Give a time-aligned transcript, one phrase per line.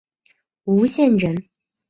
[0.63, 1.43] 吴县人。